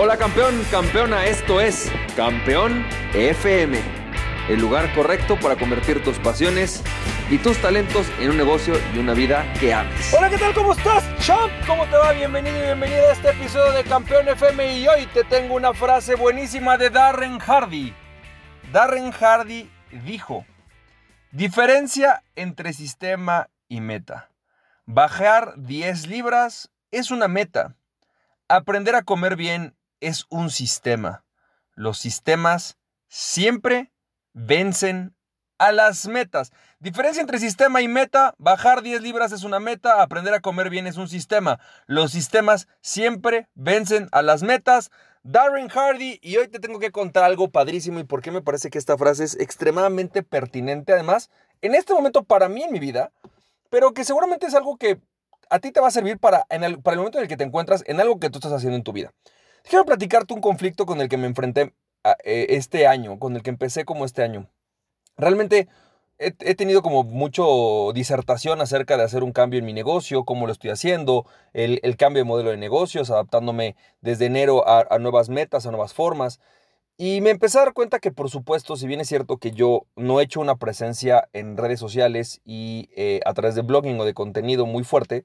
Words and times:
Hola 0.00 0.16
campeón, 0.16 0.64
campeona, 0.70 1.26
esto 1.26 1.60
es 1.60 1.90
Campeón 2.14 2.86
FM, 3.14 3.80
el 4.48 4.60
lugar 4.60 4.94
correcto 4.94 5.36
para 5.40 5.56
convertir 5.56 6.04
tus 6.04 6.20
pasiones 6.20 6.84
y 7.28 7.38
tus 7.38 7.60
talentos 7.60 8.06
en 8.20 8.30
un 8.30 8.36
negocio 8.36 8.74
y 8.94 8.98
una 8.98 9.12
vida 9.12 9.52
que 9.58 9.74
ames. 9.74 10.14
Hola, 10.16 10.30
¿qué 10.30 10.38
tal? 10.38 10.54
¿Cómo 10.54 10.72
estás, 10.72 11.04
champ? 11.18 11.50
¿Cómo 11.66 11.84
te 11.86 11.96
va? 11.96 12.12
Bienvenido 12.12 12.56
y 12.56 12.62
bienvenida 12.62 13.08
a 13.08 13.12
este 13.12 13.30
episodio 13.30 13.72
de 13.72 13.82
Campeón 13.82 14.28
FM 14.28 14.78
y 14.78 14.86
hoy 14.86 15.06
te 15.06 15.24
tengo 15.24 15.56
una 15.56 15.74
frase 15.74 16.14
buenísima 16.14 16.78
de 16.78 16.90
Darren 16.90 17.40
Hardy. 17.40 17.92
Darren 18.70 19.10
Hardy 19.10 19.68
dijo, 20.04 20.46
diferencia 21.32 22.22
entre 22.36 22.72
sistema 22.72 23.50
y 23.66 23.80
meta. 23.80 24.30
Bajar 24.86 25.54
10 25.56 26.06
libras 26.06 26.70
es 26.92 27.10
una 27.10 27.26
meta. 27.26 27.74
Aprender 28.46 28.94
a 28.94 29.02
comer 29.02 29.34
bien 29.34 29.74
es 30.00 30.26
un 30.30 30.50
sistema. 30.50 31.24
Los 31.74 31.98
sistemas 31.98 32.78
siempre 33.08 33.92
vencen 34.32 35.14
a 35.58 35.72
las 35.72 36.06
metas. 36.06 36.52
Diferencia 36.78 37.20
entre 37.20 37.38
sistema 37.38 37.82
y 37.82 37.88
meta, 37.88 38.34
bajar 38.38 38.82
10 38.82 39.02
libras 39.02 39.32
es 39.32 39.42
una 39.42 39.58
meta, 39.60 40.00
aprender 40.00 40.32
a 40.32 40.40
comer 40.40 40.70
bien 40.70 40.86
es 40.86 40.96
un 40.96 41.08
sistema. 41.08 41.58
Los 41.86 42.12
sistemas 42.12 42.68
siempre 42.80 43.48
vencen 43.54 44.08
a 44.12 44.22
las 44.22 44.42
metas. 44.42 44.90
Darren 45.24 45.68
Hardy, 45.68 46.20
y 46.22 46.36
hoy 46.36 46.48
te 46.48 46.60
tengo 46.60 46.78
que 46.78 46.92
contar 46.92 47.24
algo 47.24 47.50
padrísimo 47.50 47.98
y 47.98 48.04
por 48.04 48.22
qué 48.22 48.30
me 48.30 48.40
parece 48.40 48.70
que 48.70 48.78
esta 48.78 48.96
frase 48.96 49.24
es 49.24 49.38
extremadamente 49.38 50.22
pertinente, 50.22 50.92
además, 50.92 51.28
en 51.60 51.74
este 51.74 51.92
momento 51.92 52.22
para 52.22 52.48
mí 52.48 52.62
en 52.62 52.72
mi 52.72 52.78
vida, 52.78 53.10
pero 53.68 53.92
que 53.92 54.04
seguramente 54.04 54.46
es 54.46 54.54
algo 54.54 54.76
que 54.78 55.00
a 55.50 55.58
ti 55.58 55.72
te 55.72 55.80
va 55.80 55.88
a 55.88 55.90
servir 55.90 56.18
para, 56.18 56.46
en 56.50 56.62
el, 56.62 56.80
para 56.80 56.94
el 56.94 56.98
momento 56.98 57.18
en 57.18 57.24
el 57.24 57.28
que 57.28 57.36
te 57.36 57.44
encuentras 57.44 57.82
en 57.86 58.00
algo 58.00 58.18
que 58.20 58.30
tú 58.30 58.38
estás 58.38 58.52
haciendo 58.52 58.76
en 58.76 58.84
tu 58.84 58.92
vida. 58.92 59.12
Quiero 59.64 59.84
platicarte 59.84 60.34
un 60.34 60.40
conflicto 60.40 60.86
con 60.86 61.00
el 61.00 61.08
que 61.08 61.16
me 61.16 61.26
enfrenté 61.26 61.74
eh, 62.24 62.46
este 62.50 62.86
año, 62.86 63.18
con 63.18 63.36
el 63.36 63.42
que 63.42 63.50
empecé 63.50 63.84
como 63.84 64.04
este 64.04 64.22
año. 64.22 64.48
Realmente 65.16 65.68
he, 66.18 66.54
tenido 66.54 66.82
como 66.82 67.04
mucho 67.04 67.92
disertación 67.94 68.60
acerca 68.60 68.96
de 68.96 69.04
hacer 69.04 69.22
un 69.22 69.32
cambio 69.32 69.58
en 69.60 69.66
mi 69.66 69.72
negocio, 69.72 70.24
cómo 70.24 70.46
lo 70.46 70.52
estoy 70.52 70.70
haciendo, 70.70 71.26
el, 71.52 71.96
cambio 71.96 72.22
de 72.22 72.28
modelo 72.28 72.50
de 72.50 72.56
negocios, 72.56 73.10
adaptándome 73.10 73.76
desde 74.00 74.26
enero 74.26 74.66
a, 74.68 74.98
nuevas 74.98 75.28
metas, 75.28 75.66
a 75.66 75.70
nuevas 75.70 75.94
formas. 75.94 76.40
Y 76.96 77.20
me 77.20 77.30
empecé 77.30 77.58
a 77.58 77.62
dar 77.62 77.74
cuenta 77.74 78.00
que, 78.00 78.10
por 78.10 78.28
supuesto, 78.28 78.76
si 78.76 78.88
bien 78.88 79.00
es 79.00 79.08
cierto 79.08 79.38
que 79.38 79.52
yo 79.52 79.86
no 79.94 80.20
he 80.20 80.24
hecho 80.24 80.40
una 80.40 80.56
presencia 80.56 81.28
en 81.32 81.56
redes 81.56 81.78
sociales 81.78 82.40
y 82.44 82.90
eh, 82.96 83.20
a 83.24 83.34
través 83.34 83.54
de 83.54 83.62
blogging 83.62 84.00
o 84.00 84.04
de 84.04 84.14
contenido 84.14 84.66
muy 84.66 84.82
fuerte, 84.82 85.24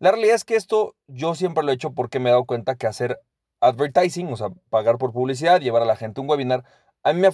la 0.00 0.10
realidad 0.10 0.34
es 0.34 0.44
que 0.44 0.56
esto 0.56 0.94
yo 1.06 1.34
siempre 1.34 1.64
lo 1.64 1.70
he 1.70 1.74
hecho 1.74 1.92
porque 1.92 2.18
me 2.18 2.28
he 2.28 2.32
dado 2.32 2.44
cuenta 2.44 2.74
que 2.74 2.86
hacer 2.86 3.20
advertising, 3.68 4.32
o 4.32 4.36
sea, 4.36 4.48
pagar 4.70 4.98
por 4.98 5.12
publicidad, 5.12 5.60
llevar 5.60 5.82
a 5.82 5.86
la 5.86 5.96
gente 5.96 6.20
un 6.20 6.28
webinar, 6.28 6.64
a 7.02 7.12
mí 7.12 7.20
me 7.20 7.28
ha, 7.28 7.30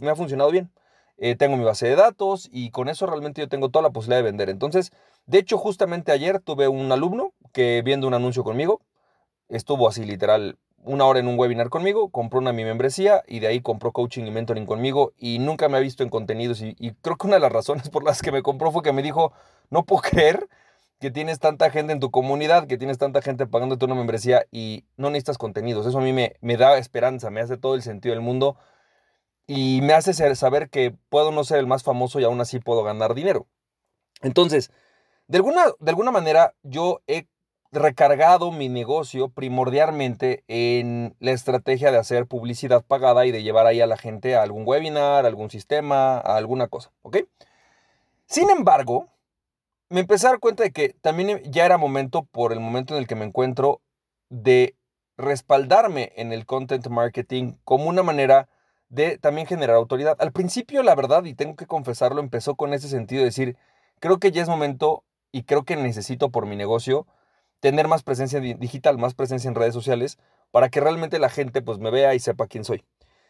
me 0.00 0.10
ha 0.10 0.16
funcionado 0.16 0.50
bien. 0.50 0.70
Eh, 1.18 1.36
tengo 1.36 1.58
mi 1.58 1.64
base 1.64 1.86
de 1.86 1.96
datos 1.96 2.48
y 2.50 2.70
con 2.70 2.88
eso 2.88 3.06
realmente 3.06 3.42
yo 3.42 3.48
tengo 3.48 3.68
toda 3.68 3.82
la 3.82 3.90
posibilidad 3.90 4.20
de 4.20 4.22
vender. 4.22 4.48
Entonces, 4.48 4.90
de 5.26 5.38
hecho, 5.38 5.58
justamente 5.58 6.12
ayer 6.12 6.40
tuve 6.40 6.66
un 6.68 6.90
alumno 6.92 7.34
que 7.52 7.82
viendo 7.84 8.06
un 8.06 8.14
anuncio 8.14 8.42
conmigo, 8.42 8.80
estuvo 9.50 9.86
así 9.86 10.04
literal 10.04 10.58
una 10.82 11.04
hora 11.04 11.20
en 11.20 11.28
un 11.28 11.38
webinar 11.38 11.68
conmigo, 11.68 12.08
compró 12.10 12.38
una 12.38 12.52
mi 12.52 12.64
membresía 12.64 13.22
y 13.28 13.40
de 13.40 13.48
ahí 13.48 13.60
compró 13.60 13.92
coaching 13.92 14.24
y 14.24 14.30
mentoring 14.30 14.64
conmigo 14.64 15.12
y 15.18 15.38
nunca 15.38 15.68
me 15.68 15.76
ha 15.76 15.80
visto 15.80 16.02
en 16.02 16.08
contenidos 16.08 16.62
y, 16.62 16.74
y 16.78 16.92
creo 16.92 17.16
que 17.16 17.26
una 17.26 17.36
de 17.36 17.40
las 17.40 17.52
razones 17.52 17.90
por 17.90 18.02
las 18.02 18.22
que 18.22 18.32
me 18.32 18.42
compró 18.42 18.72
fue 18.72 18.82
que 18.82 18.92
me 18.92 19.02
dijo, 19.02 19.32
no 19.68 19.84
puedo 19.84 20.00
creer 20.02 20.48
que 21.00 21.10
tienes 21.10 21.40
tanta 21.40 21.70
gente 21.70 21.92
en 21.94 22.00
tu 22.00 22.10
comunidad, 22.10 22.66
que 22.66 22.76
tienes 22.76 22.98
tanta 22.98 23.22
gente 23.22 23.46
pagándote 23.46 23.86
una 23.86 23.94
membresía 23.94 24.44
y 24.52 24.84
no 24.96 25.08
necesitas 25.08 25.38
contenidos. 25.38 25.86
Eso 25.86 25.98
a 25.98 26.02
mí 26.02 26.12
me, 26.12 26.36
me 26.42 26.58
da 26.58 26.76
esperanza, 26.76 27.30
me 27.30 27.40
hace 27.40 27.56
todo 27.56 27.74
el 27.74 27.82
sentido 27.82 28.14
del 28.14 28.22
mundo 28.22 28.58
y 29.46 29.80
me 29.82 29.94
hace 29.94 30.12
saber 30.36 30.68
que 30.68 30.94
puedo 31.08 31.32
no 31.32 31.42
ser 31.42 31.58
el 31.58 31.66
más 31.66 31.82
famoso 31.82 32.20
y 32.20 32.24
aún 32.24 32.40
así 32.40 32.60
puedo 32.60 32.82
ganar 32.84 33.14
dinero. 33.14 33.46
Entonces, 34.20 34.70
de 35.26 35.38
alguna, 35.38 35.64
de 35.80 35.90
alguna 35.90 36.10
manera 36.10 36.54
yo 36.62 37.00
he 37.06 37.26
recargado 37.72 38.52
mi 38.52 38.68
negocio 38.68 39.30
primordialmente 39.30 40.44
en 40.48 41.16
la 41.18 41.30
estrategia 41.30 41.92
de 41.92 41.98
hacer 41.98 42.26
publicidad 42.26 42.84
pagada 42.84 43.24
y 43.24 43.30
de 43.30 43.42
llevar 43.42 43.66
ahí 43.66 43.80
a 43.80 43.86
la 43.86 43.96
gente 43.96 44.36
a 44.36 44.42
algún 44.42 44.64
webinar, 44.66 45.24
a 45.24 45.28
algún 45.28 45.50
sistema, 45.50 46.18
a 46.18 46.36
alguna 46.36 46.68
cosa, 46.68 46.92
¿ok? 47.02 47.18
Sin 48.26 48.50
embargo, 48.50 49.08
me 49.90 50.00
empecé 50.00 50.26
a 50.26 50.30
dar 50.30 50.38
cuenta 50.38 50.62
de 50.62 50.70
que 50.72 50.94
también 51.02 51.42
ya 51.50 51.66
era 51.66 51.76
momento, 51.76 52.24
por 52.24 52.52
el 52.52 52.60
momento 52.60 52.94
en 52.94 53.00
el 53.00 53.06
que 53.08 53.16
me 53.16 53.24
encuentro, 53.24 53.82
de 54.28 54.76
respaldarme 55.18 56.12
en 56.16 56.32
el 56.32 56.46
content 56.46 56.86
marketing 56.86 57.54
como 57.64 57.88
una 57.88 58.04
manera 58.04 58.48
de 58.88 59.18
también 59.18 59.48
generar 59.48 59.76
autoridad. 59.76 60.16
Al 60.20 60.32
principio, 60.32 60.82
la 60.84 60.94
verdad, 60.94 61.24
y 61.24 61.34
tengo 61.34 61.56
que 61.56 61.66
confesarlo, 61.66 62.20
empezó 62.20 62.54
con 62.54 62.72
ese 62.72 62.88
sentido 62.88 63.20
de 63.20 63.26
decir, 63.26 63.56
creo 63.98 64.18
que 64.18 64.30
ya 64.30 64.42
es 64.42 64.48
momento 64.48 65.04
y 65.32 65.42
creo 65.42 65.64
que 65.64 65.76
necesito 65.76 66.30
por 66.30 66.46
mi 66.46 66.56
negocio 66.56 67.06
tener 67.58 67.88
más 67.88 68.02
presencia 68.02 68.40
digital, 68.40 68.96
más 68.96 69.14
presencia 69.14 69.48
en 69.48 69.54
redes 69.54 69.74
sociales, 69.74 70.18
para 70.52 70.70
que 70.70 70.80
realmente 70.80 71.18
la 71.18 71.28
gente 71.28 71.62
pues 71.62 71.78
me 71.78 71.90
vea 71.90 72.14
y 72.14 72.20
sepa 72.20 72.46
quién 72.46 72.64
soy. 72.64 72.84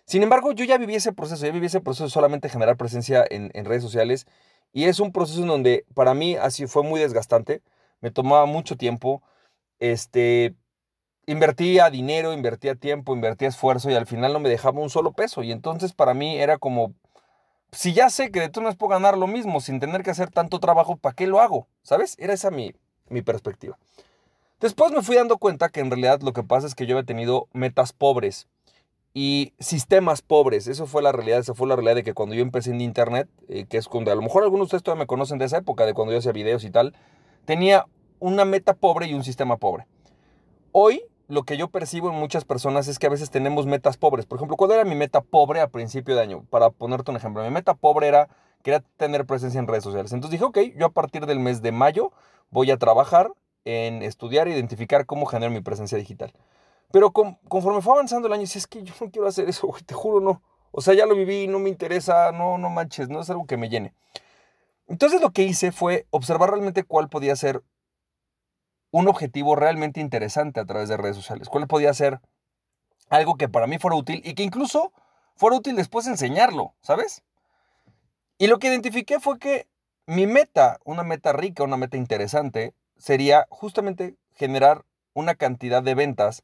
Sin 0.05 0.23
embargo, 0.23 0.53
yo 0.53 0.65
ya 0.65 0.79
viví 0.79 0.95
ese 0.95 1.13
proceso, 1.13 1.45
ya 1.45 1.53
viví 1.53 1.67
ese 1.67 1.81
proceso 1.81 2.05
de 2.05 2.11
solamente 2.11 2.49
generar 2.49 2.77
presencia 2.77 3.25
en, 3.29 3.51
en 3.55 3.65
redes 3.65 3.83
sociales 3.83 4.27
y 4.73 4.85
es 4.85 5.01
un 5.01 5.13
proceso 5.13 5.43
en 5.43 5.49
donde 5.49 5.85
para 5.95 6.15
mí 6.15 6.37
así 6.37 6.67
fue 6.67 6.83
muy 6.83 7.01
desgastante, 7.01 7.63
me 8.01 8.11
tomaba 8.11 8.47
mucho 8.47 8.77
tiempo, 8.77 9.23
este, 9.79 10.55
invertía 11.27 11.91
dinero, 11.91 12.33
invertía 12.33 12.75
tiempo, 12.75 13.15
invertía 13.15 13.49
esfuerzo 13.49 13.91
y 13.91 13.95
al 13.95 14.07
final 14.07 14.33
no 14.33 14.41
me 14.41 14.49
dejaba 14.49 14.81
un 14.81 14.91
solo 14.91 15.13
peso. 15.13 15.43
Y 15.43 15.53
entonces 15.53 15.93
para 15.93 16.15
mí 16.15 16.39
era 16.39 16.59
como, 16.59 16.95
si 17.73 17.93
ya 17.93 18.11
sé 18.11 18.31
que 18.31 18.41
de 18.41 18.49
tú 18.49 18.61
no 18.61 18.73
puedo 18.75 18.91
ganar 18.91 19.17
lo 19.19 19.27
mismo 19.27 19.61
sin 19.61 19.81
tener 19.81 20.03
que 20.03 20.11
hacer 20.11 20.31
tanto 20.31 20.61
trabajo, 20.61 20.97
¿para 20.97 21.15
qué 21.15 21.27
lo 21.27 21.41
hago? 21.41 21.67
¿Sabes? 21.83 22.17
Era 22.19 22.33
esa 22.35 22.51
mi, 22.51 22.75
mi 23.09 23.23
perspectiva. 23.23 23.79
Después 24.61 24.93
me 24.93 25.03
fui 25.03 25.17
dando 25.17 25.39
cuenta 25.39 25.71
que 25.71 25.81
en 25.81 25.91
realidad 25.91 26.21
lo 26.21 26.33
que 26.33 26.43
pasa 26.43 26.67
es 26.67 26.75
que 26.75 26.87
yo 26.87 26.97
había 26.97 27.07
tenido 27.07 27.49
metas 27.53 27.93
pobres 27.93 28.47
y 29.13 29.53
sistemas 29.59 30.23
pobres. 30.23 30.67
Eso 30.67 30.87
fue 30.87 31.03
la 31.03 31.13
realidad, 31.13 31.41
esa 31.41 31.55
fue 31.55 31.67
la 31.69 31.77
realidad 31.77 31.97
de 31.97 32.05
que 32.05 32.15
cuando 32.15 32.35
yo 32.35 32.43
empecé 32.43 32.71
en 32.71 32.81
internet, 32.81 33.29
eh, 33.49 33.67
que 33.69 33.77
es 33.79 33.89
cuando 33.89 34.13
a 34.13 34.15
lo 34.15 34.23
mejor 34.23 34.43
algunos 34.43 34.65
de 34.65 34.67
ustedes 34.67 34.83
todavía 34.83 35.05
me 35.05 35.07
conocen 35.07 35.39
de 35.39 35.47
esa 35.47 35.59
época, 35.59 35.87
de 35.87 35.95
cuando 35.95 36.13
yo 36.13 36.19
hacía 36.19 36.33
videos 36.33 36.65
y 36.65 36.71
tal, 36.71 36.95
tenía 37.45 37.87
una 38.19 38.45
meta 38.45 38.75
pobre 38.75 39.07
y 39.07 39.15
un 39.15 39.25
sistema 39.25 39.57
pobre. 39.57 39.87
Hoy 40.73 41.03
lo 41.29 41.45
que 41.45 41.57
yo 41.57 41.69
percibo 41.69 42.11
en 42.11 42.17
muchas 42.17 42.45
personas 42.45 42.89
es 42.89 42.99
que 42.99 43.07
a 43.07 43.11
veces 43.11 43.31
tenemos 43.31 43.67
metas 43.67 43.97
pobres. 43.97 44.27
Por 44.27 44.37
ejemplo, 44.37 44.57
¿cuál 44.57 44.73
era 44.73 44.85
mi 44.85 44.97
meta 44.97 45.21
pobre 45.21 45.61
a 45.61 45.69
principio 45.69 46.17
de 46.17 46.23
año? 46.23 46.45
Para 46.51 46.71
ponerte 46.71 47.11
un 47.11 47.17
ejemplo, 47.17 47.43
mi 47.43 47.51
meta 47.51 47.75
pobre 47.75 48.09
era 48.09 48.29
quería 48.63 48.83
tener 48.97 49.27
presencia 49.27 49.59
en 49.59 49.67
redes 49.67 49.85
sociales. 49.85 50.13
Entonces 50.13 50.39
dije, 50.39 50.45
ok, 50.45 50.77
yo 50.77 50.87
a 50.87 50.91
partir 50.91 51.27
del 51.27 51.41
mes 51.41 51.63
de 51.63 51.73
mayo 51.73 52.13
voy 52.51 52.71
a 52.71 52.77
trabajar 52.77 53.33
en 53.65 54.03
estudiar 54.03 54.49
e 54.49 54.53
identificar 54.53 55.07
cómo 55.07 55.27
generar 55.27 55.53
mi 55.53 55.61
presencia 55.61 55.99
digital. 55.99 56.33
Pero 56.93 57.13
conforme 57.13 57.83
fue 57.83 57.95
avanzando 57.95 58.27
el 58.27 58.35
año, 58.35 58.47
si 58.47 58.59
es 58.59 58.67
que 58.67 58.83
yo 58.83 58.95
no 59.01 59.11
quiero 59.11 59.29
hacer 59.29 59.49
eso, 59.49 59.67
güey, 59.67 59.83
te 59.83 59.95
juro, 59.95 60.21
no. 60.21 60.43
O 60.73 60.81
sea, 60.81 60.95
ya 60.95 61.07
lo 61.07 61.15
viví, 61.15 61.47
no 61.47 61.59
me 61.59 61.69
interesa, 61.69 62.33
no, 62.33 62.59
no 62.59 62.71
manches, 62.71 63.09
no 63.09 63.21
es 63.21 63.31
algo 63.31 63.47
que 63.47 63.57
me 63.57 63.69
llene. 63.69 63.95
Entonces 64.87 65.21
lo 65.21 65.31
que 65.31 65.43
hice 65.43 65.73
fue 65.73 66.07
observar 66.11 66.51
realmente 66.51 66.85
cuál 66.85 67.09
podía 67.09 67.37
ser 67.37 67.63
un 68.91 69.09
objetivo 69.09 69.55
realmente 69.55 70.01
interesante 70.01 70.59
a 70.59 70.65
través 70.65 70.89
de 70.89 70.97
redes 70.97 71.17
sociales. 71.17 71.49
¿Cuál 71.49 71.69
podía 71.69 71.95
ser 71.95 72.21
algo 73.09 73.37
que 73.37 73.49
para 73.49 73.67
mí 73.67 73.79
fuera 73.79 73.97
útil 73.97 74.21
y 74.25 74.35
que 74.35 74.43
incluso 74.43 74.93
fuera 75.37 75.57
útil 75.57 75.77
después 75.77 76.07
enseñarlo, 76.07 76.75
¿sabes? 76.81 77.23
Y 78.39 78.47
lo 78.47 78.59
que 78.59 78.69
identifiqué 78.69 79.21
fue 79.21 79.39
que 79.39 79.69
mi 80.07 80.27
meta, 80.27 80.81
una 80.85 81.03
meta 81.05 81.33
rica, 81.33 81.63
una 81.63 81.77
meta 81.77 81.97
interesante, 81.97 82.75
sería 82.97 83.47
justamente 83.49 84.17
generar 84.35 84.85
una 85.15 85.35
cantidad 85.35 85.83
de 85.83 85.95
ventas 85.95 86.43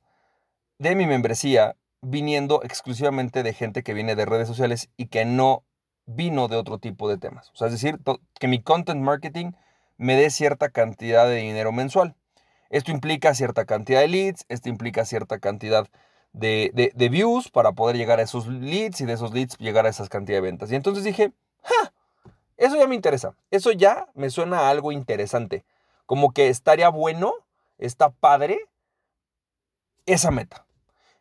de 0.78 0.94
mi 0.94 1.06
membresía 1.06 1.76
viniendo 2.02 2.62
exclusivamente 2.62 3.42
de 3.42 3.52
gente 3.52 3.82
que 3.82 3.94
viene 3.94 4.14
de 4.14 4.26
redes 4.26 4.46
sociales 4.46 4.90
y 4.96 5.06
que 5.06 5.24
no 5.24 5.64
vino 6.06 6.48
de 6.48 6.56
otro 6.56 6.78
tipo 6.78 7.08
de 7.08 7.18
temas. 7.18 7.50
O 7.50 7.56
sea, 7.56 7.66
es 7.66 7.72
decir, 7.72 7.98
que 8.38 8.48
mi 8.48 8.62
content 8.62 9.02
marketing 9.02 9.52
me 9.96 10.14
dé 10.14 10.30
cierta 10.30 10.68
cantidad 10.70 11.26
de 11.26 11.36
dinero 11.36 11.72
mensual. 11.72 12.14
Esto 12.70 12.90
implica 12.90 13.34
cierta 13.34 13.64
cantidad 13.64 14.00
de 14.00 14.08
leads, 14.08 14.44
esto 14.48 14.68
implica 14.68 15.04
cierta 15.04 15.38
cantidad 15.38 15.88
de, 16.32 17.08
views 17.10 17.50
para 17.50 17.72
poder 17.72 17.96
llegar 17.96 18.18
a 18.18 18.22
esos 18.22 18.46
leads 18.46 19.00
y 19.00 19.06
de 19.06 19.14
esos 19.14 19.32
leads 19.32 19.56
llegar 19.58 19.86
a 19.86 19.88
esas 19.88 20.08
cantidades 20.08 20.42
de 20.42 20.50
ventas. 20.50 20.72
Y 20.72 20.74
entonces 20.74 21.04
dije, 21.04 21.32
¡ja! 21.62 21.92
Eso 22.56 22.76
ya 22.76 22.86
me 22.86 22.94
interesa. 22.94 23.34
Eso 23.50 23.72
ya 23.72 24.08
me 24.14 24.30
suena 24.30 24.60
a 24.60 24.70
algo 24.70 24.92
interesante. 24.92 25.64
Como 26.06 26.32
que 26.32 26.48
estaría 26.48 26.88
bueno, 26.88 27.32
está 27.78 28.10
padre 28.10 28.60
esa 30.06 30.30
meta. 30.30 30.65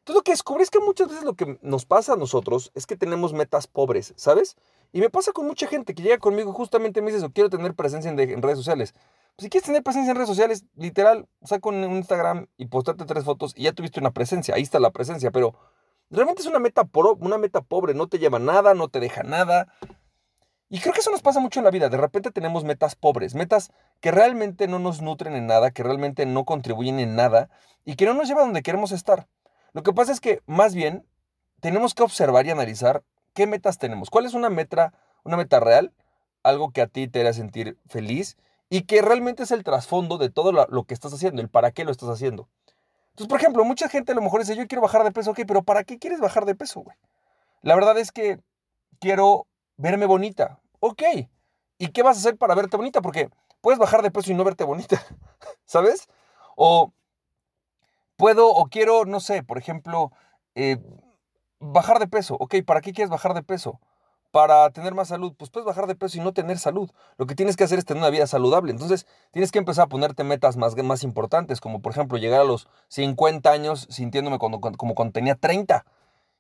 Entonces 0.06 0.20
lo 0.20 0.24
que 0.24 0.34
descubrí 0.34 0.62
es 0.62 0.70
que 0.70 0.78
muchas 0.78 1.08
veces 1.08 1.24
lo 1.24 1.34
que 1.34 1.58
nos 1.64 1.88
pasa 1.88 2.14
a 2.14 2.16
nosotros 2.16 2.72
es 2.76 2.86
que 2.86 2.96
tenemos 2.96 3.34
metas 3.34 3.66
pobres, 3.66 4.14
¿sabes? 4.16 4.56
Y 4.94 5.00
me 5.00 5.10
pasa 5.10 5.32
con 5.32 5.48
mucha 5.48 5.66
gente 5.66 5.96
que 5.96 6.04
llega 6.04 6.20
conmigo 6.20 6.54
justamente 6.54 7.02
me 7.02 7.08
dice 7.08 7.18
eso, 7.18 7.34
quiero 7.34 7.50
tener 7.50 7.74
presencia 7.74 8.12
en, 8.12 8.42
redes 8.44 8.60
sociales. 8.60 8.94
Si 9.40 9.50
quieres 9.50 9.66
tener 9.66 9.82
presencia 9.82 10.12
en 10.12 10.16
redes 10.16 10.30
sociales, 10.30 10.64
literal, 10.76 11.28
saca 11.44 11.70
un 11.70 11.84
Instagram 11.96 12.46
y 12.56 12.68
postarte 12.68 13.06
tres 13.06 13.24
fotos 13.24 13.54
y 13.56 13.64
ya 13.64 13.72
tuviste 13.72 14.00
una 14.00 14.12
presencia. 14.12 14.54
Ahí 14.54 14.62
está 14.62 14.80
la 14.80 14.92
presencia, 14.92 15.32
pero 15.32 15.56
realmente 16.12 16.44
es 16.44 16.48
una 16.48 16.60
meta, 16.60 16.88
una 17.20 17.40
meta 17.40 17.62
pobre. 17.62 17.96
No 17.96 18.06
te 18.06 18.20
lleva 18.20 18.38
nada, 18.38 18.76
no 18.76 18.90
te 18.90 19.00
deja 19.00 19.24
nada. 19.24 19.74
Y 20.70 20.82
creo 20.82 20.94
que 20.94 21.00
eso 21.00 21.10
nos 21.10 21.24
pasa 21.24 21.40
mucho 21.40 21.60
en 21.60 21.64
la 21.64 21.72
vida. 21.72 21.90
De 21.90 21.98
repente 21.98 22.30
tenemos 22.30 22.64
metas 22.64 22.96
pobres, 22.96 23.34
metas 23.34 23.72
que 24.02 24.12
realmente 24.12 24.68
no 24.68 24.78
nos 24.78 25.02
nutren 25.02 25.34
en 25.34 25.48
nada, 25.48 25.72
que 25.72 25.82
realmente 25.82 26.28
no 26.28 26.46
contribuyen 26.46 27.00
en 27.00 27.16
nada 27.16 27.50
y 27.86 27.96
que 27.96 28.06
no 28.06 28.14
nos 28.14 28.28
llevan 28.28 28.46
donde 28.46 28.62
queremos 28.62 28.92
estar. 28.92 29.28
Lo 29.76 29.84
que 29.84 29.92
pasa 29.92 30.14
es 30.14 30.22
que 30.22 30.42
más 30.46 30.74
bien 30.74 31.06
tenemos 31.60 31.94
que 31.94 32.04
observar 32.04 32.46
y 32.46 32.50
analizar 32.50 33.04
qué 33.34 33.46
metas 33.46 33.78
tenemos. 33.78 34.10
¿Cuál 34.10 34.26
es 34.26 34.34
una 34.34 34.50
meta, 34.50 34.94
una 35.26 35.36
meta 35.36 35.60
real? 35.60 35.94
Algo 36.44 36.72
que 36.72 36.82
a 36.82 36.88
ti 36.88 37.10
te 37.10 37.20
haga 37.20 37.34
sentir 37.34 37.78
feliz 37.86 38.38
y 38.70 38.84
que 38.84 39.02
realmente 39.02 39.44
es 39.44 39.52
el 39.52 39.66
trasfondo 39.66 40.18
de 40.18 40.30
todo 40.30 40.54
lo, 40.54 40.84
que 40.86 40.94
estás 40.94 41.14
haciendo, 41.14 41.42
el 41.42 41.50
para 41.50 41.72
qué 41.72 41.84
lo 41.84 41.92
estás 41.92 42.08
haciendo. 42.08 42.48
Entonces, 43.10 43.28
por 43.28 43.38
ejemplo, 43.38 43.66
mucha 43.66 43.90
gente 43.90 44.14
a 44.14 44.16
lo 44.16 44.22
mejor 44.22 44.40
dice, 44.40 44.56
yo 44.56 44.66
quiero 44.66 44.82
bajar 44.82 45.04
de 45.04 45.12
peso, 45.12 45.32
ok, 45.32 45.42
pero 45.46 45.62
¿para 45.62 45.84
qué 45.84 46.00
quieres 46.00 46.22
bajar 46.22 46.46
de 46.46 46.56
peso, 46.56 46.80
güey? 46.80 46.96
La 47.62 47.76
verdad 47.76 47.98
es 47.98 48.14
que 48.14 48.40
quiero 49.02 49.46
verme 49.76 50.06
bonita. 50.06 50.62
Ok. 50.80 51.04
¿Y 51.80 51.90
qué 51.90 52.02
vas 52.02 52.16
a 52.16 52.20
hacer 52.22 52.38
para 52.38 52.56
verte 52.56 52.78
bonita? 52.78 53.02
Porque 53.02 53.30
puedes 53.60 53.78
bajar 53.78 54.04
de 54.04 54.12
peso 54.12 54.32
y 54.32 54.36
no 54.36 54.46
verte 54.46 54.64
bonita, 54.64 55.04
¿sabes? 55.66 56.08
O 56.56 56.94
puedo 58.18 58.50
o 58.50 58.66
quiero, 58.68 59.06
no 59.06 59.20
sé, 59.20 59.44
por 59.44 59.58
ejemplo, 59.58 60.12
eh, 60.56 60.78
bajar 61.60 62.00
de 62.00 62.08
peso. 62.08 62.36
Ok, 62.40 62.56
¿para 62.66 62.82
qué 62.82 62.94
quieres 62.94 63.10
bajar 63.10 63.34
de 63.34 63.44
peso? 63.44 63.80
Para 64.32 64.70
tener 64.72 64.94
más 64.94 65.10
salud. 65.10 65.34
Pues 65.38 65.50
puedes 65.50 65.66
bajar 65.66 65.88
de 65.88 65.96
peso 65.96 66.18
y 66.18 66.22
no 66.22 66.34
tener 66.34 66.58
salud. 66.60 66.92
Lo 67.18 67.26
que 67.26 67.36
tienes 67.36 67.56
que 67.56 67.64
hacer 67.64 67.80
es 67.80 67.86
tener 67.86 68.02
una 68.02 68.10
vida 68.10 68.28
saludable. 68.28 68.72
Entonces, 68.72 69.08
tienes 69.32 69.52
que 69.52 69.60
empezar 69.60 69.86
a 69.86 69.90
ponerte 69.90 70.24
metas 70.24 70.58
más, 70.58 70.76
más 70.76 71.04
importantes, 71.04 71.62
como 71.62 71.82
por 71.82 71.94
ejemplo 71.94 72.18
llegar 72.18 72.42
a 72.42 72.46
los 72.46 72.68
50 72.90 73.50
años 73.52 73.88
sintiéndome 73.90 74.40
como, 74.40 74.60
como 74.60 74.96
cuando 74.96 75.14
tenía 75.14 75.36
30 75.36 75.86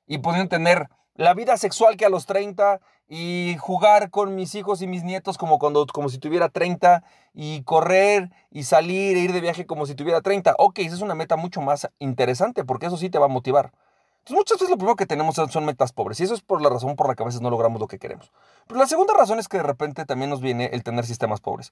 y 0.08 0.20
pudiendo 0.20 0.50
tener 0.50 0.90
la 1.16 1.34
vida 1.34 1.58
sexual 1.58 1.98
que 1.98 2.06
a 2.06 2.10
los 2.10 2.26
30 2.26 2.80
y 3.08 3.56
jugar 3.60 4.10
con 4.10 4.36
mis 4.36 4.56
hijos 4.56 4.82
y 4.82 4.88
mis 4.88 5.04
nietos 5.04 5.38
como, 5.38 5.60
cuando, 5.60 5.86
como 5.88 6.10
si 6.10 6.18
tuviera 6.18 6.50
30 6.50 7.04
y 7.34 7.64
correr 7.64 8.32
y 8.52 8.64
salir 8.64 9.18
e 9.18 9.22
ir 9.22 9.34
de 9.34 9.42
viaje 9.42 9.66
como 9.66 9.86
si 9.86 9.96
tuviera 9.96 10.22
30. 10.22 10.56
Ok, 10.58 10.80
esa 10.80 10.96
es 10.96 11.02
una 11.02 11.16
meta 11.16 11.36
mucho 11.36 11.62
más 11.62 11.90
interesante 12.00 12.64
porque 12.64 12.88
eso 12.88 12.98
sí 12.98 13.10
te 13.10 13.20
va 13.20 13.26
a 13.26 13.30
motivar. 13.30 13.72
Entonces 14.20 14.38
muchas 14.38 14.58
veces 14.58 14.70
lo 14.72 14.78
primero 14.78 14.96
que 14.96 15.06
tenemos 15.06 15.36
son 15.36 15.66
metas 15.66 15.94
pobres 15.94 16.20
y 16.20 16.24
eso 16.24 16.34
es 16.34 16.42
por 16.42 16.60
la 16.62 16.70
razón 16.70 16.96
por 16.96 17.08
la 17.08 17.16
que 17.16 17.22
a 17.24 17.28
veces 17.28 17.42
no 17.42 17.52
logramos 17.52 17.80
lo 17.80 17.88
que 17.88 18.00
queremos. 18.00 18.32
Pero 18.68 18.80
la 18.80 18.88
segunda 18.88 19.14
razón 19.14 19.40
es 19.40 19.48
que 19.48 19.58
de 19.58 19.64
repente 19.64 20.04
también 20.06 20.32
nos 20.32 20.42
viene 20.42 20.72
el 20.74 20.84
tener 20.84 21.06
sistemas 21.06 21.42
pobres. 21.42 21.72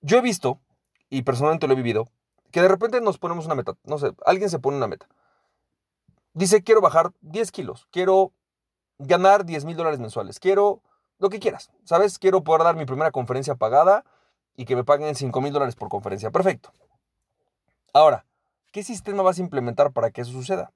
Yo 0.00 0.18
he 0.18 0.20
visto, 0.20 0.58
y 1.08 1.22
personalmente 1.22 1.68
lo 1.68 1.74
he 1.74 1.76
vivido, 1.76 2.08
que 2.50 2.62
de 2.62 2.68
repente 2.68 3.00
nos 3.00 3.18
ponemos 3.18 3.46
una 3.46 3.54
meta. 3.54 3.74
No 3.84 3.98
sé, 3.98 4.12
alguien 4.26 4.50
se 4.50 4.58
pone 4.58 4.76
una 4.76 4.88
meta. 4.88 5.06
Dice, 6.32 6.64
quiero 6.64 6.80
bajar 6.80 7.12
10 7.20 7.52
kilos, 7.52 7.86
quiero 7.92 8.32
ganar 9.06 9.44
10 9.44 9.64
mil 9.64 9.76
dólares 9.76 10.00
mensuales. 10.00 10.38
Quiero 10.38 10.82
lo 11.18 11.30
que 11.30 11.38
quieras, 11.38 11.70
¿sabes? 11.84 12.18
Quiero 12.18 12.44
poder 12.44 12.64
dar 12.64 12.76
mi 12.76 12.84
primera 12.84 13.10
conferencia 13.10 13.54
pagada 13.54 14.04
y 14.56 14.64
que 14.64 14.76
me 14.76 14.84
paguen 14.84 15.14
5 15.14 15.40
mil 15.40 15.52
dólares 15.52 15.76
por 15.76 15.88
conferencia. 15.88 16.30
Perfecto. 16.30 16.72
Ahora, 17.92 18.26
¿qué 18.72 18.82
sistema 18.82 19.22
vas 19.22 19.38
a 19.38 19.42
implementar 19.42 19.92
para 19.92 20.10
que 20.10 20.22
eso 20.22 20.32
suceda? 20.32 20.72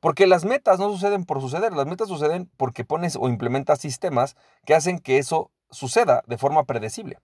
Porque 0.00 0.26
las 0.26 0.44
metas 0.44 0.78
no 0.78 0.90
suceden 0.90 1.24
por 1.24 1.40
suceder, 1.40 1.72
las 1.74 1.86
metas 1.86 2.08
suceden 2.08 2.50
porque 2.56 2.84
pones 2.84 3.16
o 3.16 3.28
implementas 3.28 3.80
sistemas 3.80 4.36
que 4.64 4.74
hacen 4.74 4.98
que 4.98 5.18
eso 5.18 5.50
suceda 5.70 6.22
de 6.26 6.38
forma 6.38 6.64
predecible. 6.64 7.18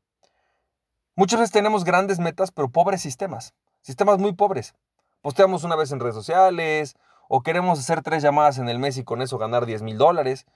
Muchas 1.15 1.41
veces 1.41 1.53
tenemos 1.53 1.85
grandes 1.85 2.19
metas, 2.19 2.53
pero 2.53 2.69
pobres 2.69 3.01
sistemas, 3.01 3.55
sistemas 3.81 4.19
muy 4.19 4.35
pobres. 4.35 4.75
Posteamos 5.23 5.65
una 5.65 5.75
vez 5.75 5.91
en 5.91 6.01
redes 6.01 6.15
sociales 6.15 6.95
o 7.29 7.43
queremos 7.43 7.79
hacer 7.79 8.03
tres 8.03 8.23
llamadas 8.23 8.59
en 8.59 8.69
el 8.69 8.79
mes 8.79 8.99
y 8.99 9.05
con 9.05 9.23
eso 9.23 9.39
ganar 9.39 9.67
10 9.67 9.83
mil 9.83 9.99
dólares. 9.99 10.47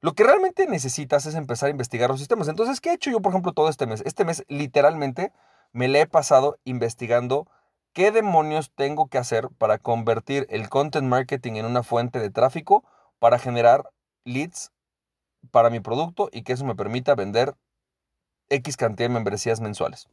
Lo 0.00 0.14
que 0.14 0.24
realmente 0.24 0.66
necesitas 0.66 1.26
es 1.26 1.34
empezar 1.34 1.68
a 1.68 1.70
investigar 1.70 2.08
los 2.08 2.18
sistemas. 2.18 2.48
Entonces, 2.48 2.80
¿qué 2.80 2.90
he 2.90 2.94
hecho 2.94 3.10
yo, 3.10 3.20
por 3.20 3.32
ejemplo, 3.32 3.52
todo 3.52 3.68
este 3.68 3.86
mes? 3.86 4.02
Este 4.06 4.24
mes 4.24 4.44
literalmente 4.48 5.32
me 5.72 5.88
le 5.88 6.00
he 6.00 6.06
pasado 6.06 6.58
investigando 6.64 7.46
qué 7.92 8.10
demonios 8.10 8.72
tengo 8.74 9.08
que 9.08 9.18
hacer 9.18 9.48
para 9.58 9.78
convertir 9.78 10.46
el 10.50 10.68
content 10.68 11.06
marketing 11.06 11.54
en 11.54 11.66
una 11.66 11.82
fuente 11.82 12.18
de 12.18 12.30
tráfico 12.30 12.84
para 13.18 13.38
generar 13.38 13.90
leads 14.24 14.72
para 15.50 15.70
mi 15.70 15.80
producto 15.80 16.28
y 16.32 16.42
que 16.42 16.52
eso 16.52 16.64
me 16.64 16.74
permita 16.74 17.14
vender 17.14 17.54
X 18.48 18.76
cantidad 18.76 19.08
de 19.08 19.14
membresías 19.14 19.60
mensuales. 19.60 20.08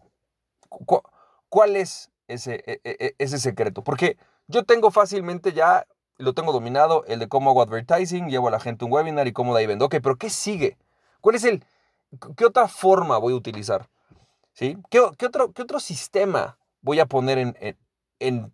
¿Cuál 1.50 1.76
es 1.76 2.12
ese, 2.28 2.64
e, 2.66 2.82
e, 2.84 2.98
e, 3.00 3.16
ese 3.18 3.40
secreto? 3.40 3.84
Porque 3.84 4.18
yo 4.48 4.64
tengo 4.64 4.92
fácilmente 4.92 5.54
ya, 5.54 5.86
lo 6.18 6.34
tengo 6.34 6.52
dominado, 6.52 7.04
el 7.06 7.20
de 7.20 7.28
cómo 7.28 7.50
hago 7.52 7.62
advertising, 7.62 8.30
llevo 8.30 8.48
a 8.48 8.52
la 8.52 8.60
gente 8.60 8.86
un 8.86 8.92
webinar 8.92 9.28
y 9.28 9.34
cómo 9.34 9.54
de 9.54 9.62
ahí 9.62 9.68
vendo. 9.68 9.86
Ok, 9.86 9.98
pero 10.02 10.18
¿qué 10.18 10.30
sigue? 10.30 10.78
¿Cuál 11.22 11.36
es 11.36 11.44
el, 11.44 11.64
qué 12.36 12.46
otra 12.46 12.68
forma 12.68 13.18
voy 13.18 13.34
a 13.34 13.36
utilizar? 13.36 13.90
¿Sí? 14.54 14.78
¿Qué, 14.90 15.00
otro, 15.00 15.52
qué 15.52 15.62
otro 15.62 15.80
sistema 15.80 16.58
voy 16.82 17.00
a 17.00 17.06
poner 17.06 17.38
en, 17.38 17.78
en, 18.20 18.54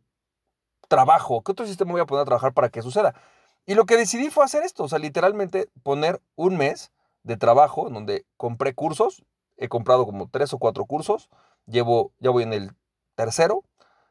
trabajo? 0.89 1.41
¿Qué 1.43 1.53
otro 1.53 1.65
sistema 1.65 1.93
voy 1.93 2.01
a 2.01 2.05
poner 2.05 2.23
a 2.23 2.25
trabajar 2.25 2.53
para 2.53 2.69
que 2.69 2.81
suceda? 2.81 3.15
Y 3.65 3.75
lo 3.75 3.85
que 3.85 3.95
decidí 3.95 4.29
fue 4.29 4.43
hacer 4.43 4.63
esto, 4.63 4.83
o 4.83 4.89
sea, 4.89 4.99
literalmente 4.99 5.69
poner 5.83 6.21
un 6.35 6.57
mes 6.57 6.91
de 7.23 7.37
trabajo 7.37 7.87
en 7.87 7.93
donde 7.93 8.25
compré 8.35 8.73
cursos, 8.73 9.23
he 9.55 9.69
comprado 9.69 10.05
como 10.05 10.27
tres 10.29 10.51
o 10.51 10.57
cuatro 10.57 10.85
cursos, 10.85 11.29
llevo, 11.65 12.11
ya 12.19 12.31
voy 12.31 12.43
en 12.43 12.51
el 12.51 12.71
tercero 13.15 13.63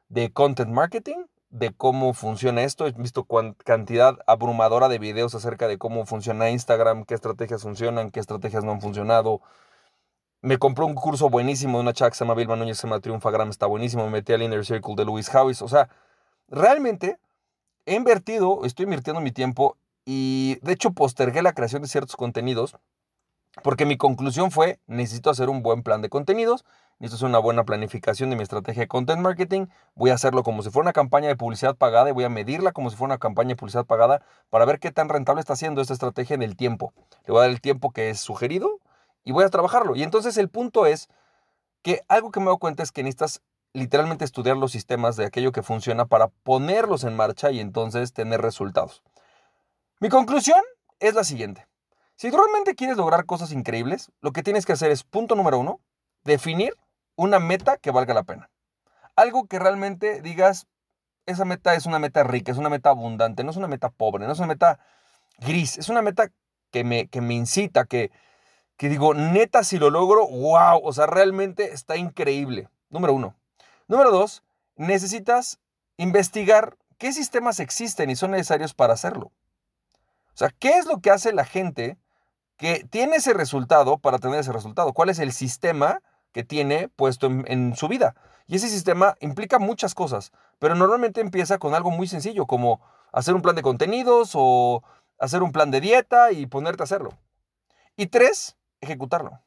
de 0.08 0.32
content 0.32 0.70
marketing, 0.70 1.26
de 1.52 1.72
cómo 1.72 2.14
funciona 2.14 2.64
esto. 2.64 2.86
He 2.86 2.92
visto 2.92 3.26
cantidad 3.64 4.18
abrumadora 4.26 4.88
de 4.88 4.98
videos 4.98 5.34
acerca 5.36 5.68
de 5.68 5.78
cómo 5.78 6.06
funciona 6.06 6.50
Instagram, 6.50 7.04
qué 7.04 7.14
estrategias 7.14 7.62
funcionan, 7.62 8.10
qué 8.10 8.18
estrategias 8.18 8.64
no 8.64 8.72
han 8.72 8.80
funcionado. 8.80 9.40
Me 10.40 10.58
compré 10.58 10.84
un 10.84 10.94
curso 10.94 11.30
buenísimo 11.30 11.78
de 11.78 11.82
una 11.82 11.92
chava 11.92 12.10
que 12.10 12.16
se 12.16 12.24
llama 12.24 12.34
Vilma 12.34 12.56
Núñez, 12.56 12.78
se 12.78 12.88
llama 12.88 13.00
Triunfagram, 13.00 13.50
está 13.50 13.66
buenísimo. 13.66 14.04
Me 14.04 14.10
metí 14.10 14.32
al 14.32 14.42
Inner 14.42 14.64
Circle 14.64 14.96
de 14.96 15.04
Louis 15.04 15.28
House. 15.30 15.62
O 15.62 15.68
sea, 15.68 15.88
realmente 16.48 17.18
he 17.86 17.94
invertido, 17.94 18.64
estoy 18.64 18.84
invirtiendo 18.84 19.20
mi 19.20 19.30
tiempo 19.30 19.76
y 20.04 20.58
de 20.62 20.72
hecho 20.72 20.92
postergué 20.92 21.42
la 21.42 21.52
creación 21.52 21.82
de 21.82 21.88
ciertos 21.88 22.16
contenidos 22.16 22.76
porque 23.62 23.86
mi 23.86 23.96
conclusión 23.96 24.50
fue, 24.50 24.80
necesito 24.86 25.30
hacer 25.30 25.48
un 25.48 25.62
buen 25.62 25.82
plan 25.82 26.02
de 26.02 26.08
contenidos 26.08 26.64
esto 27.02 27.16
es 27.16 27.22
una 27.22 27.40
buena 27.40 27.64
planificación 27.64 28.30
de 28.30 28.36
mi 28.36 28.44
estrategia 28.44 28.82
de 28.82 28.88
content 28.88 29.20
marketing. 29.20 29.66
Voy 29.96 30.10
a 30.10 30.14
hacerlo 30.14 30.44
como 30.44 30.62
si 30.62 30.70
fuera 30.70 30.84
una 30.84 30.92
campaña 30.92 31.26
de 31.26 31.34
publicidad 31.34 31.74
pagada 31.74 32.08
y 32.08 32.12
voy 32.12 32.22
a 32.22 32.28
medirla 32.28 32.70
como 32.70 32.90
si 32.90 32.96
fuera 32.96 33.14
una 33.14 33.18
campaña 33.18 33.48
de 33.48 33.56
publicidad 33.56 33.86
pagada 33.86 34.22
para 34.50 34.64
ver 34.66 34.78
qué 34.78 34.92
tan 34.92 35.08
rentable 35.08 35.40
está 35.40 35.56
siendo 35.56 35.80
esta 35.80 35.94
estrategia 35.94 36.34
en 36.34 36.42
el 36.42 36.56
tiempo. 36.56 36.92
Le 37.26 37.32
voy 37.32 37.38
a 37.38 37.42
dar 37.42 37.50
el 37.50 37.60
tiempo 37.60 37.90
que 37.90 38.10
es 38.10 38.20
sugerido 38.20 38.78
y 39.24 39.32
voy 39.32 39.42
a 39.42 39.48
trabajarlo. 39.48 39.96
Y 39.96 40.04
entonces 40.04 40.36
el 40.36 40.48
punto 40.48 40.86
es 40.86 41.08
que 41.82 42.02
algo 42.06 42.30
que 42.30 42.38
me 42.38 42.46
doy 42.46 42.58
cuenta 42.58 42.84
es 42.84 42.92
que 42.92 43.02
necesitas 43.02 43.42
literalmente 43.72 44.24
estudiar 44.24 44.56
los 44.56 44.70
sistemas 44.70 45.16
de 45.16 45.24
aquello 45.24 45.50
que 45.50 45.64
funciona 45.64 46.06
para 46.06 46.28
ponerlos 46.28 47.02
en 47.02 47.16
marcha 47.16 47.50
y 47.50 47.58
entonces 47.58 48.12
tener 48.12 48.40
resultados. 48.42 49.02
Mi 49.98 50.08
conclusión 50.08 50.60
es 51.00 51.14
la 51.14 51.24
siguiente. 51.24 51.66
Si 52.22 52.30
tú 52.30 52.36
realmente 52.36 52.76
quieres 52.76 52.96
lograr 52.98 53.26
cosas 53.26 53.50
increíbles, 53.50 54.12
lo 54.20 54.30
que 54.30 54.44
tienes 54.44 54.64
que 54.64 54.74
hacer 54.74 54.92
es, 54.92 55.02
punto 55.02 55.34
número 55.34 55.58
uno, 55.58 55.80
definir 56.22 56.76
una 57.16 57.40
meta 57.40 57.78
que 57.78 57.90
valga 57.90 58.14
la 58.14 58.22
pena. 58.22 58.48
Algo 59.16 59.48
que 59.48 59.58
realmente 59.58 60.22
digas, 60.22 60.68
esa 61.26 61.44
meta 61.44 61.74
es 61.74 61.84
una 61.84 61.98
meta 61.98 62.22
rica, 62.22 62.52
es 62.52 62.58
una 62.58 62.68
meta 62.68 62.90
abundante, 62.90 63.42
no 63.42 63.50
es 63.50 63.56
una 63.56 63.66
meta 63.66 63.88
pobre, 63.88 64.24
no 64.24 64.32
es 64.34 64.38
una 64.38 64.46
meta 64.46 64.78
gris, 65.38 65.78
es 65.78 65.88
una 65.88 66.00
meta 66.00 66.30
que 66.70 66.84
me, 66.84 67.08
que 67.08 67.20
me 67.20 67.34
incita, 67.34 67.86
que, 67.86 68.12
que 68.76 68.88
digo, 68.88 69.14
neta, 69.14 69.64
si 69.64 69.80
lo 69.80 69.90
logro, 69.90 70.24
wow, 70.28 70.80
o 70.80 70.92
sea, 70.92 71.06
realmente 71.06 71.72
está 71.72 71.96
increíble. 71.96 72.68
Número 72.88 73.14
uno. 73.14 73.34
Número 73.88 74.12
dos, 74.12 74.44
necesitas 74.76 75.58
investigar 75.96 76.76
qué 76.98 77.12
sistemas 77.12 77.58
existen 77.58 78.10
y 78.10 78.14
son 78.14 78.30
necesarios 78.30 78.74
para 78.74 78.94
hacerlo. 78.94 79.32
O 80.28 80.36
sea, 80.36 80.50
¿qué 80.50 80.78
es 80.78 80.86
lo 80.86 81.00
que 81.00 81.10
hace 81.10 81.32
la 81.32 81.44
gente 81.44 81.98
que 82.62 82.86
tiene 82.88 83.16
ese 83.16 83.34
resultado 83.34 83.98
para 83.98 84.20
tener 84.20 84.38
ese 84.38 84.52
resultado? 84.52 84.92
¿Cuál 84.92 85.08
es 85.08 85.18
el 85.18 85.32
sistema 85.32 86.00
que 86.32 86.44
tiene 86.44 86.88
puesto 86.88 87.26
en, 87.26 87.76
su 87.76 87.88
vida. 87.88 88.14
Y 88.46 88.56
ese 88.56 88.68
sistema 88.68 89.16
implica 89.20 89.58
muchas 89.58 89.94
cosas, 89.94 90.32
pero 90.60 90.76
normalmente 90.76 91.20
empieza 91.20 91.58
con 91.58 91.74
algo 91.74 91.90
muy 91.90 92.08
sencillo, 92.08 92.46
como 92.46 92.80
hacer 93.12 93.34
un 93.34 93.42
plan 93.42 93.54
de 93.54 93.62
contenidos 93.62 94.32
o 94.34 94.82
hacer 95.18 95.42
un 95.42 95.50
plan 95.52 95.72
de 95.72 95.80
dieta 95.80 96.32
y 96.32 96.46
ponerte 96.46 96.82
a 96.82 96.84
hacerlo. 96.84 97.18
Y 97.96 98.06
tres, 98.06 98.56
ejecutarlo. 98.80 99.40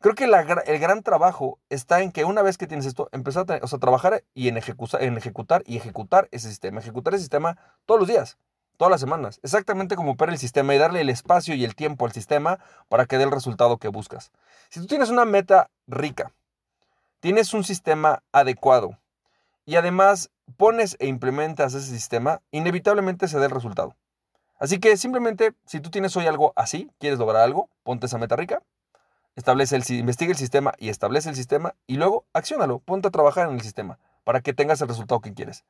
Creo 0.00 0.14
que 0.14 0.24
el 0.24 0.78
gran 0.80 1.02
trabajo 1.02 1.58
está 1.68 2.00
en 2.00 2.10
que 2.10 2.24
una 2.24 2.42
vez 2.42 2.58
que 2.58 2.66
tienes 2.66 2.84
esto, 2.86 3.08
empezar 3.12 3.46
a, 3.50 3.78
trabajar 3.78 4.24
y 4.34 4.48
en, 4.48 4.58
en 4.58 5.16
ejecutar 5.16 5.62
y 5.66 5.76
ejecutar 5.76 6.28
ese 6.30 6.48
sistema. 6.48 6.80
Ejecutar 6.80 7.14
ese 7.14 7.22
sistema 7.22 7.56
todos 7.86 8.00
los 8.00 8.08
días 8.08 8.38
todas 8.76 8.90
las 8.90 9.00
semanas, 9.00 9.40
exactamente 9.42 9.96
como 9.96 10.12
operar 10.12 10.32
el 10.32 10.38
sistema 10.38 10.74
y 10.74 10.78
darle 10.78 11.00
el 11.00 11.10
espacio 11.10 11.54
y 11.54 11.64
el 11.64 11.74
tiempo 11.74 12.06
al 12.06 12.12
sistema 12.12 12.58
para 12.88 13.06
que 13.06 13.18
dé 13.18 13.24
el 13.24 13.30
resultado 13.30 13.78
que 13.78 13.88
buscas. 13.88 14.32
Si 14.68 14.80
tú 14.80 14.86
tienes 14.86 15.10
una 15.10 15.24
meta 15.24 15.70
rica, 15.86 16.32
tienes 17.20 17.54
un 17.54 17.64
sistema 17.64 18.22
adecuado 18.32 18.98
y 19.64 19.76
además 19.76 20.30
pones 20.56 20.96
e 20.98 21.06
implementas 21.06 21.74
ese 21.74 21.90
sistema, 21.90 22.42
inevitablemente 22.50 23.28
se 23.28 23.38
da 23.38 23.46
el 23.46 23.50
resultado. 23.50 23.96
Así 24.58 24.78
que 24.78 24.96
simplemente, 24.96 25.54
si 25.66 25.80
tú 25.80 25.90
tienes 25.90 26.16
hoy 26.16 26.26
algo 26.26 26.52
así, 26.56 26.90
quieres 26.98 27.18
lograr 27.18 27.42
algo, 27.42 27.68
ponte 27.82 28.06
esa 28.06 28.18
meta 28.18 28.36
rica, 28.36 28.62
establece 29.36 29.76
el, 29.76 29.84
investiga 29.90 30.32
el 30.32 30.38
sistema 30.38 30.74
y 30.78 30.88
establece 30.88 31.28
el 31.28 31.36
sistema 31.36 31.74
y 31.86 31.96
luego 31.96 32.24
acciónalo, 32.32 32.78
ponte 32.78 33.08
a 33.08 33.10
trabajar 33.10 33.48
en 33.48 33.54
el 33.54 33.60
sistema 33.62 33.98
para 34.22 34.40
que 34.40 34.52
tengas 34.54 34.80
el 34.80 34.88
resultado 34.88 35.20
que 35.20 35.34
quieres. 35.34 35.64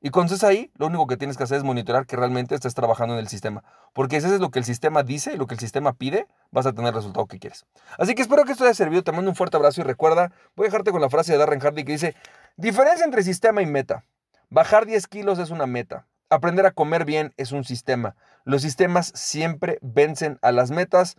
Y 0.00 0.10
cuando 0.10 0.32
estés 0.32 0.48
ahí, 0.48 0.70
lo 0.76 0.86
único 0.86 1.08
que 1.08 1.16
tienes 1.16 1.36
que 1.36 1.42
hacer 1.42 1.58
es 1.58 1.64
monitorar 1.64 2.06
que 2.06 2.14
realmente 2.14 2.54
estés 2.54 2.74
trabajando 2.74 3.14
en 3.14 3.20
el 3.20 3.28
sistema. 3.28 3.64
Porque 3.92 4.20
si 4.20 4.26
eso 4.26 4.36
es 4.36 4.40
lo 4.40 4.50
que 4.50 4.60
el 4.60 4.64
sistema 4.64 5.02
dice 5.02 5.32
y 5.32 5.36
lo 5.36 5.48
que 5.48 5.54
el 5.54 5.60
sistema 5.60 5.92
pide, 5.92 6.28
vas 6.52 6.66
a 6.66 6.72
tener 6.72 6.90
el 6.90 6.94
resultado 6.94 7.26
que 7.26 7.40
quieres. 7.40 7.66
Así 7.98 8.14
que 8.14 8.22
espero 8.22 8.44
que 8.44 8.52
esto 8.52 8.64
haya 8.64 8.74
servido. 8.74 9.02
Te 9.02 9.10
mando 9.10 9.30
un 9.30 9.34
fuerte 9.36 9.56
abrazo 9.56 9.80
y 9.80 9.84
recuerda, 9.84 10.30
voy 10.54 10.66
a 10.66 10.68
dejarte 10.68 10.92
con 10.92 11.00
la 11.00 11.10
frase 11.10 11.32
de 11.32 11.38
Darren 11.38 11.58
Hardy 11.58 11.84
que 11.84 11.92
dice, 11.92 12.14
diferencia 12.56 13.04
entre 13.04 13.24
sistema 13.24 13.60
y 13.60 13.66
meta. 13.66 14.04
Bajar 14.50 14.86
10 14.86 15.06
kilos 15.08 15.40
es 15.40 15.50
una 15.50 15.66
meta. 15.66 16.06
Aprender 16.30 16.64
a 16.66 16.70
comer 16.70 17.04
bien 17.04 17.34
es 17.36 17.50
un 17.50 17.64
sistema. 17.64 18.14
Los 18.44 18.62
sistemas 18.62 19.10
siempre 19.14 19.78
vencen 19.82 20.38
a 20.42 20.52
las 20.52 20.70
metas. 20.70 21.16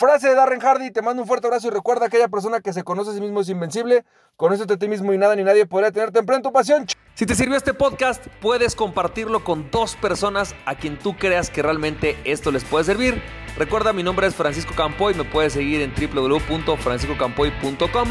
Frase 0.00 0.28
de 0.28 0.34
Darren 0.34 0.60
Hardy, 0.60 0.90
te 0.90 1.02
mando 1.02 1.20
un 1.20 1.28
fuerte 1.28 1.46
abrazo 1.46 1.68
y 1.68 1.72
recuerda 1.72 2.06
aquella 2.06 2.28
persona 2.28 2.62
que 2.62 2.72
se 2.72 2.82
conoce 2.82 3.10
a 3.10 3.12
sí 3.12 3.20
mismo 3.20 3.42
es 3.42 3.50
invencible. 3.50 4.06
Conócete 4.34 4.72
a 4.72 4.78
ti 4.78 4.88
mismo 4.88 5.12
y 5.12 5.18
nada 5.18 5.36
ni 5.36 5.44
nadie 5.44 5.66
podrá 5.66 5.92
tenerte 5.92 6.20
en 6.20 6.40
tu 6.40 6.50
pasión. 6.50 6.86
Si 7.12 7.26
te 7.26 7.34
sirvió 7.34 7.58
este 7.58 7.74
podcast, 7.74 8.26
puedes 8.40 8.74
compartirlo 8.74 9.44
con 9.44 9.70
dos 9.70 9.96
personas 9.96 10.54
a 10.64 10.74
quien 10.74 10.98
tú 10.98 11.18
creas 11.18 11.50
que 11.50 11.60
realmente 11.60 12.16
esto 12.24 12.50
les 12.50 12.64
puede 12.64 12.86
servir. 12.86 13.20
Recuerda, 13.58 13.92
mi 13.92 14.02
nombre 14.02 14.26
es 14.26 14.34
Francisco 14.34 14.72
Campoy, 14.74 15.12
me 15.12 15.24
puedes 15.24 15.52
seguir 15.52 15.82
en 15.82 15.92
www.franciscocampoy.com. 15.92 18.08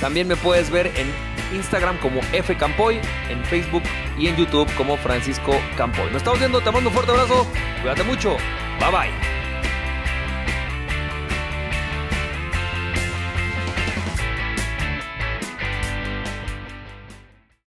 También 0.00 0.28
me 0.28 0.36
puedes 0.36 0.70
ver 0.70 0.92
en 0.94 1.12
Instagram 1.56 1.98
como 1.98 2.20
F 2.34 2.56
Campoy, 2.56 3.00
en 3.30 3.44
Facebook 3.46 3.82
y 4.16 4.28
en 4.28 4.36
YouTube 4.36 4.72
como 4.76 4.96
Francisco 4.96 5.56
Campoy. 5.76 6.06
Nos 6.06 6.18
estamos 6.18 6.38
viendo, 6.38 6.60
te 6.60 6.70
mando 6.70 6.88
un 6.88 6.94
fuerte 6.94 7.10
abrazo, 7.10 7.48
cuídate 7.82 8.04
mucho, 8.04 8.36
bye 8.78 8.92
bye. 8.92 9.35